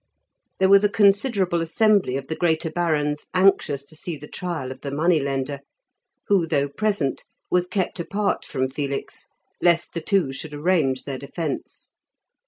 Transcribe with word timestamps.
There 0.57 0.67
was 0.67 0.83
a 0.83 0.89
considerable 0.89 1.61
assembly 1.61 2.17
of 2.17 2.25
the 2.25 2.35
greater 2.35 2.71
barons 2.71 3.27
anxious 3.35 3.83
to 3.83 3.95
see 3.95 4.17
the 4.17 4.27
trial 4.27 4.71
of 4.71 4.81
the 4.81 4.89
money 4.89 5.19
lender, 5.19 5.59
who, 6.25 6.47
though 6.47 6.69
present, 6.69 7.23
was 7.51 7.67
kept 7.67 7.99
apart 7.99 8.43
from 8.43 8.67
Felix 8.67 9.27
lest 9.61 9.93
the 9.93 10.01
two 10.01 10.33
should 10.33 10.55
arrange 10.55 11.03
their 11.03 11.19
defence. 11.19 11.91